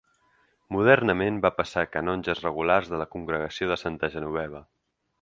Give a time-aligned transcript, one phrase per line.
[0.75, 4.69] Modernament va passar a canonges regulars de la congregació de Santa Genoveva.